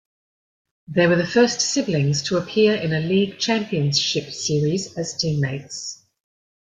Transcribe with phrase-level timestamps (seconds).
[0.87, 6.03] They were the first siblings to appear in a League Championship Series as teammates.